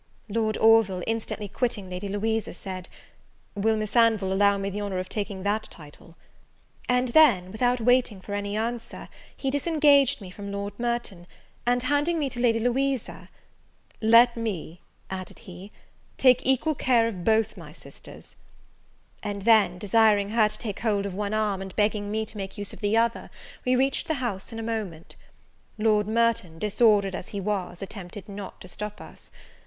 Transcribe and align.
Lord 0.29 0.57
Orville, 0.57 1.03
instantly 1.05 1.47
quitting 1.47 1.87
Lady 1.87 2.07
Louisa, 2.09 2.55
said, 2.55 2.89
"Will 3.53 3.77
Miss 3.77 3.95
Anville 3.95 4.33
allow 4.33 4.57
me 4.57 4.71
the 4.71 4.81
honour 4.81 4.97
of 4.97 5.07
taking 5.07 5.43
that 5.43 5.65
title?" 5.69 6.15
and 6.89 7.09
then, 7.09 7.51
without 7.51 7.79
waiting 7.79 8.19
for 8.19 8.33
any 8.33 8.57
answer, 8.57 9.09
he 9.37 9.51
disengaged 9.51 10.19
me 10.19 10.31
from 10.31 10.51
Lord 10.51 10.73
Merton; 10.79 11.27
and, 11.67 11.83
handing 11.83 12.17
me 12.17 12.31
to 12.31 12.39
Lady 12.39 12.59
Louisa, 12.59 13.29
"Let 14.01 14.35
me," 14.35 14.81
added 15.11 15.37
he, 15.37 15.71
"take 16.17 16.43
equal 16.47 16.73
care 16.73 17.07
of 17.07 17.23
both 17.23 17.55
my 17.55 17.71
sisters;" 17.71 18.35
and 19.21 19.43
then, 19.43 19.77
desiring 19.77 20.31
her, 20.31 20.49
to 20.49 20.57
take 20.57 20.79
hold 20.79 21.05
of 21.05 21.13
one 21.13 21.35
arm, 21.35 21.61
and 21.61 21.75
begging 21.75 22.09
me 22.09 22.25
to 22.25 22.37
make 22.37 22.57
use 22.57 22.73
of 22.73 22.79
the 22.81 22.97
other, 22.97 23.29
we 23.65 23.75
reached 23.75 24.07
the 24.07 24.15
house 24.15 24.51
in 24.51 24.57
a 24.57 24.63
moment. 24.63 25.15
Lord 25.77 26.07
Merton, 26.07 26.57
disordered 26.57 27.13
as 27.13 27.27
he 27.27 27.39
was, 27.39 27.83
attempted 27.83 28.27
not 28.27 28.59
to 28.61 28.67
stop 28.67 28.99
us. 28.99 29.29